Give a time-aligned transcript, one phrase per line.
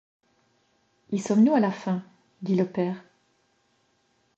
[1.11, 2.01] Y sommes-nous à la fin!
[2.41, 3.03] dit le père.